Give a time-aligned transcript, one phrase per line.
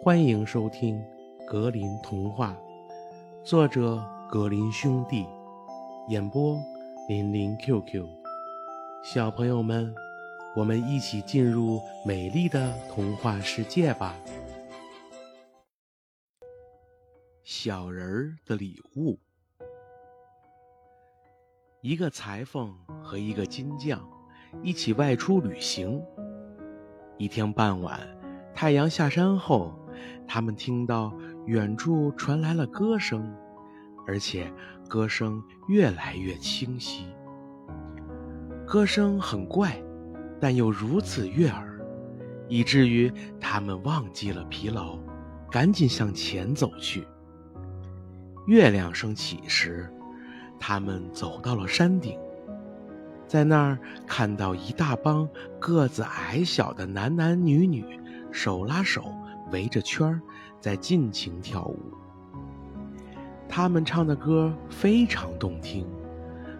[0.00, 0.96] 欢迎收听
[1.44, 2.56] 《格林童话》，
[3.44, 5.26] 作者格林兄弟，
[6.08, 6.56] 演播
[7.08, 8.06] 林林 QQ。
[9.02, 9.92] 小朋友们，
[10.54, 14.14] 我们一起进入美丽的童话世界吧！
[17.42, 19.18] 小人儿的礼物。
[21.80, 22.72] 一个裁缝
[23.02, 24.00] 和一个金匠
[24.62, 26.00] 一起外出旅行。
[27.18, 28.00] 一天傍晚，
[28.54, 29.74] 太阳下山后。
[30.26, 31.12] 他们听到
[31.46, 33.34] 远处传来了歌声，
[34.06, 34.52] 而且
[34.88, 37.06] 歌声越来越清晰。
[38.66, 39.82] 歌声很怪，
[40.40, 41.80] 但又如此悦耳，
[42.48, 44.98] 以至于他们忘记了疲劳，
[45.50, 47.06] 赶紧向前走去。
[48.46, 49.90] 月亮升起时，
[50.58, 52.18] 他们走到了山顶，
[53.26, 55.28] 在那儿看到一大帮
[55.58, 57.84] 个子矮小的男男女女
[58.30, 59.04] 手拉手。
[59.52, 60.20] 围着圈儿，
[60.60, 61.78] 在尽情跳舞。
[63.48, 65.86] 他们唱的歌非常动听，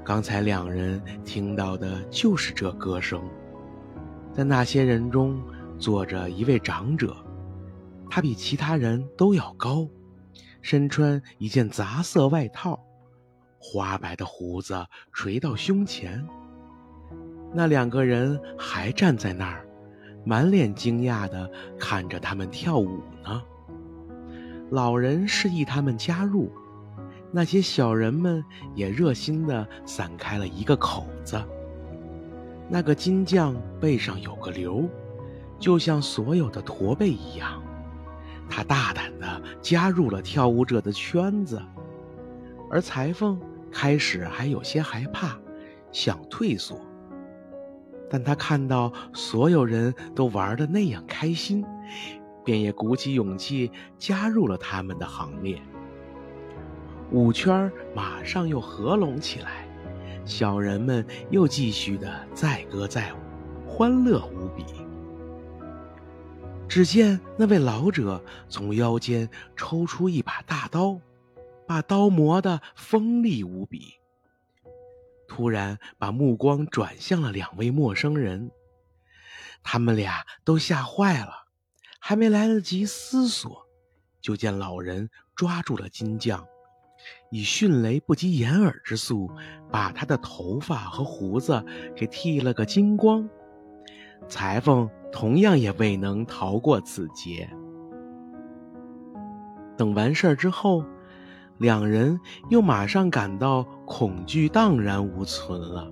[0.04, 3.22] 刚才两人听到的就是这歌声。
[4.32, 5.38] 在那些人中，
[5.78, 7.14] 坐着一位长者，
[8.08, 9.86] 他比其他人都要高，
[10.62, 12.82] 身穿一件杂色外套，
[13.58, 16.26] 花白的胡子垂到胸前。
[17.52, 19.67] 那两个人还站在那儿。
[20.24, 23.42] 满脸惊讶地看着他们跳舞呢。
[24.70, 26.52] 老人示意他们加入，
[27.32, 28.44] 那些小人们
[28.74, 31.42] 也热心地散开了一个口子。
[32.68, 34.86] 那个金匠背上有个瘤，
[35.58, 37.62] 就像所有的驼背一样。
[38.50, 41.62] 他大胆地加入了跳舞者的圈子，
[42.70, 45.38] 而裁缝开始还有些害怕，
[45.92, 46.78] 想退缩。
[48.10, 51.64] 但他看到所有人都玩的那样开心，
[52.44, 55.60] 便也鼓起勇气加入了他们的行列。
[57.10, 59.66] 舞圈马上又合拢起来，
[60.24, 64.64] 小人们又继续的载歌载舞，欢乐无比。
[66.68, 71.00] 只见那位老者从腰间抽出一把大刀，
[71.66, 73.97] 把刀磨得锋利无比。
[75.28, 78.50] 突然，把目光转向了两位陌生人，
[79.62, 81.46] 他们俩都吓坏了，
[82.00, 83.66] 还没来得及思索，
[84.20, 86.44] 就见老人抓住了金匠，
[87.30, 89.30] 以迅雷不及掩耳之速，
[89.70, 91.62] 把他的头发和胡子
[91.94, 93.28] 给剃了个精光。
[94.26, 97.48] 裁缝同样也未能逃过此劫。
[99.76, 100.82] 等完事儿之后。
[101.58, 105.90] 两人又马上感到恐惧荡然无存了，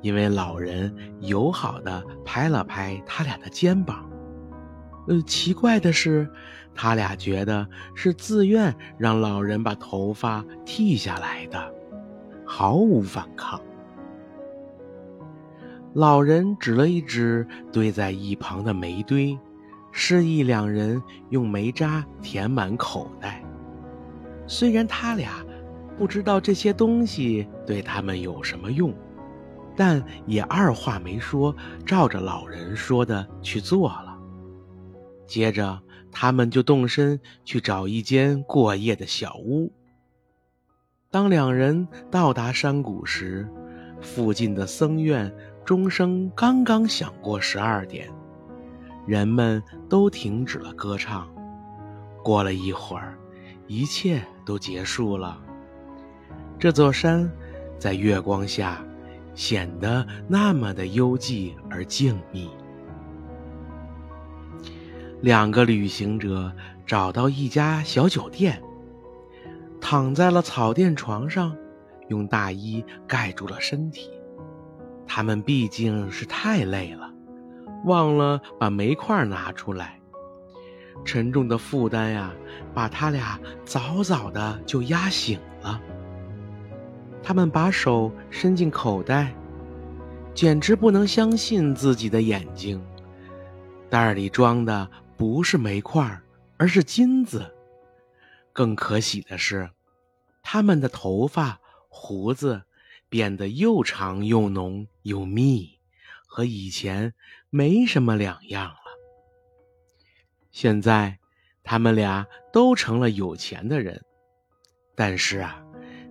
[0.00, 4.08] 因为老人友好的拍了拍他俩的肩膀。
[5.08, 6.30] 呃，奇怪的是，
[6.74, 11.74] 他俩觉得是自愿让老人把头发剃下来的，
[12.46, 13.60] 毫无反抗。
[15.92, 19.36] 老人指了一指堆在一旁的煤堆，
[19.90, 23.41] 示意两人用煤渣填满口袋。
[24.46, 25.44] 虽然他俩
[25.98, 28.92] 不知道这些东西对他们有什么用，
[29.76, 31.54] 但也二话没说，
[31.86, 34.18] 照着老人说的去做了。
[35.26, 39.72] 接着，他们就动身去找一间过夜的小屋。
[41.10, 43.48] 当两人到达山谷时，
[44.00, 45.32] 附近的僧院
[45.64, 48.10] 钟声刚刚响过十二点，
[49.06, 51.28] 人们都停止了歌唱。
[52.22, 53.18] 过了一会儿。
[53.72, 55.40] 一切都结束了。
[56.58, 57.32] 这座山
[57.78, 58.84] 在月光下
[59.34, 62.50] 显得那么的幽寂而静谧。
[65.22, 66.52] 两个旅行者
[66.86, 68.62] 找到一家小酒店，
[69.80, 71.56] 躺在了草垫床上，
[72.08, 74.10] 用大衣盖住了身体。
[75.06, 77.10] 他们毕竟是太累了，
[77.86, 79.98] 忘了把煤块拿出来。
[81.04, 82.32] 沉重的负担呀，
[82.72, 85.80] 把他俩早早的就压醒了。
[87.22, 89.34] 他们把手伸进口袋，
[90.34, 92.84] 简直不能相信自己的眼睛。
[93.88, 96.20] 袋里装的不是煤块，
[96.56, 97.54] 而是金子。
[98.52, 99.70] 更可喜的是，
[100.42, 102.62] 他们的头发、胡子
[103.08, 105.78] 变得又长又浓又密，
[106.26, 107.14] 和以前
[107.50, 108.74] 没什么两样。
[110.52, 111.18] 现在，
[111.64, 114.00] 他们俩都成了有钱的人，
[114.94, 115.64] 但是啊，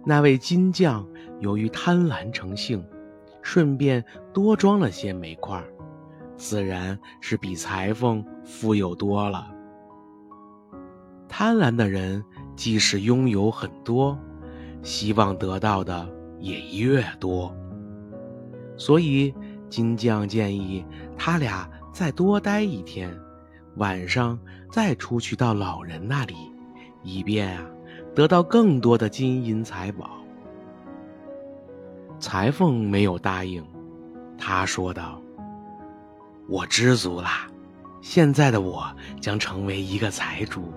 [0.04, 1.08] 那位金匠
[1.40, 2.84] 由于贪婪成性，
[3.44, 4.04] 顺便
[4.34, 5.64] 多装了些煤块，
[6.36, 9.48] 自然是比裁缝富有多了。
[11.30, 12.24] 贪婪的人
[12.56, 14.18] 即使拥有很多，
[14.82, 16.10] 希望得到的
[16.40, 17.56] 也越多。
[18.76, 19.32] 所以
[19.70, 20.84] 金匠建议
[21.16, 23.16] 他俩再多待一天，
[23.76, 24.38] 晚上
[24.70, 26.36] 再出去到老人那里，
[27.04, 27.66] 以便啊
[28.14, 30.10] 得到更多的金银财宝。
[32.20, 33.66] 裁缝没有答应，
[34.38, 35.22] 他说道
[36.48, 37.48] ：“我知足啦，
[38.02, 38.86] 现在的我
[39.20, 40.72] 将成为一个财主，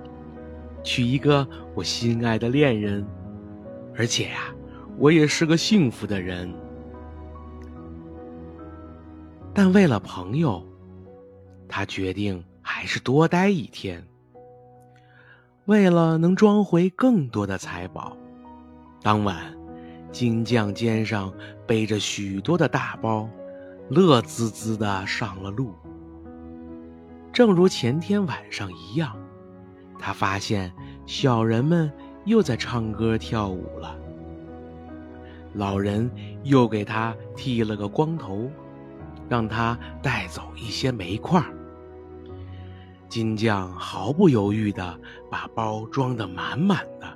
[0.83, 3.07] 娶一个我心爱的恋人，
[3.97, 4.55] 而且呀，
[4.97, 6.51] 我也是个幸福的人。
[9.53, 10.65] 但为了朋友，
[11.69, 12.43] 他决定
[12.85, 14.07] 还是多待一天。
[15.65, 18.15] 为了能装回更多的财宝，
[19.03, 19.57] 当晚。”
[20.13, 21.33] 金匠肩上
[21.67, 23.27] 背着许多的大包，
[23.89, 25.73] 乐滋滋的上了路。
[27.33, 29.17] 正如前天晚上一样，
[29.99, 30.71] 他发现
[31.07, 31.91] 小人们
[32.27, 33.97] 又在唱歌跳舞了。
[35.55, 36.11] 老人
[36.43, 38.51] 又给他剃了个光头，
[39.27, 41.43] 让他带走一些煤块。
[43.15, 45.01] 金匠毫不犹豫的
[45.31, 47.07] 把包装得满满的，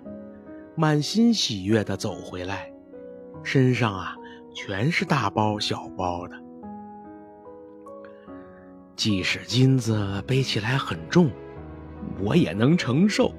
[0.77, 2.73] 满心喜悦的走回来。
[3.43, 4.17] 身上啊，
[4.55, 6.41] 全是大包小包的。
[8.95, 11.33] 即使金子背起来很重，
[12.21, 13.35] 我也能承受。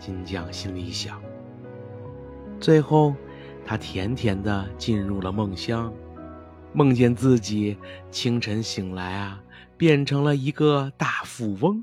[0.00, 1.22] 金匠心里想。
[2.58, 3.14] 最后，
[3.64, 5.94] 他甜甜的进入了梦乡，
[6.74, 7.78] 梦见自己
[8.10, 9.42] 清晨醒来啊，
[9.78, 11.82] 变成了一个大富翁。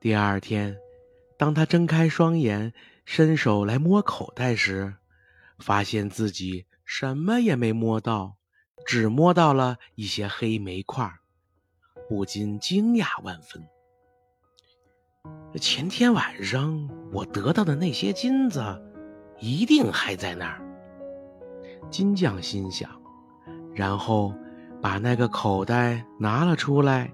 [0.00, 0.78] 第二天，
[1.36, 2.72] 当他睁开双眼。
[3.06, 4.94] 伸手来摸口袋时，
[5.58, 8.38] 发现自己什么也没摸到，
[8.86, 11.12] 只摸到了一些黑煤块，
[12.08, 13.62] 不禁惊讶万分。
[15.60, 18.62] 前天晚上我得到的那些金子，
[19.38, 20.64] 一定还在那儿。
[21.90, 22.88] 金匠心想，
[23.74, 24.34] 然后
[24.80, 27.12] 把那个口袋拿了出来，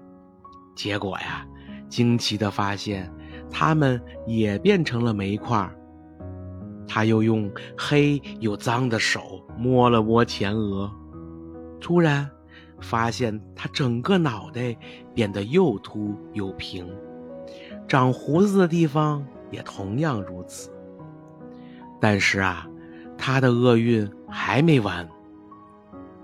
[0.75, 1.45] 结果呀，
[1.87, 3.11] 惊奇的发现，
[3.49, 5.69] 它们也变成了煤块。
[6.87, 10.91] 他又用黑又脏的手摸了摸前额，
[11.79, 12.29] 突然
[12.81, 14.75] 发现他整个脑袋
[15.13, 16.85] 变得又秃又平，
[17.87, 20.69] 长胡子的地方也同样如此。
[22.01, 22.67] 但是啊，
[23.17, 25.07] 他的厄运还没完。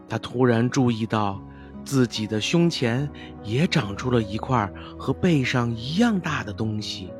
[0.08, 1.40] 他突然注意到
[1.84, 3.08] 自己的胸前
[3.44, 7.12] 也长出了一块和背上一样大的东西。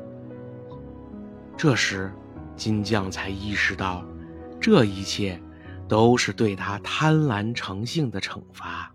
[1.56, 2.10] 这时。
[2.56, 4.04] 金匠才意识到，
[4.60, 5.40] 这一切
[5.86, 8.92] 都是对他贪婪成性的惩罚，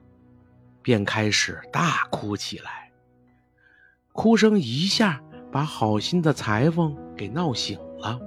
[0.82, 2.92] 便开始大哭起来。
[4.12, 8.20] 哭声一下把好心的裁缝给闹醒了。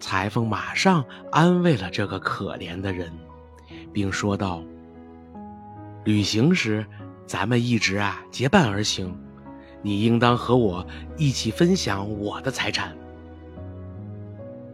[0.00, 3.12] 裁缝马上安慰了这个可怜的人，
[3.92, 4.62] 并说道
[6.04, 6.84] ：“旅行时，
[7.26, 9.14] 咱们一直啊结伴而行，
[9.82, 10.84] 你应当和我
[11.18, 12.96] 一起分享我的财产。”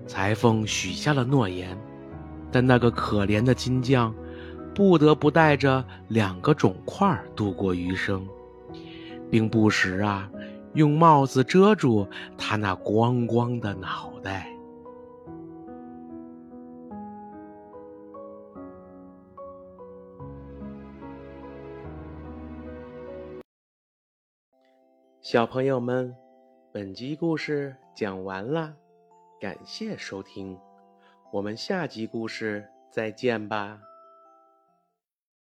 [0.07, 1.77] 裁缝许下了诺言，
[2.53, 4.15] 但那个可怜的金匠
[4.73, 8.25] 不得不带着两个肿块度过余生，
[9.29, 10.31] 并不时啊
[10.75, 12.07] 用帽子遮住
[12.39, 14.49] 他那光光的脑袋。
[25.29, 26.15] 小朋友们，
[26.71, 28.73] 本集故事讲完啦。
[29.41, 30.57] 感谢收听，
[31.33, 33.77] 我们下集故事再见吧。